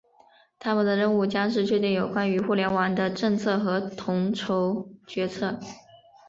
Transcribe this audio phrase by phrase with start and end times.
[0.57, 5.59] 他们的任务将是确定有关于互联网的政策和统筹决策。